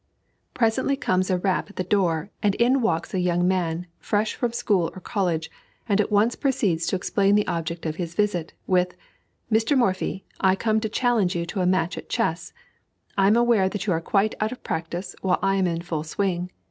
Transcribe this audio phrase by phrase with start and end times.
[0.55, 4.51] Presently comes a rap at the door, and in walks a young man, fresh from
[4.51, 5.51] school or college,
[5.87, 8.95] and at once proceeds to explain the object of his visit, with:
[9.51, 9.77] "Mr.
[9.77, 12.51] Morphy, I come to challenge you to a match at chess.
[13.15, 16.03] I am aware that you are quite out of practice, while I am in full
[16.03, 16.49] swing.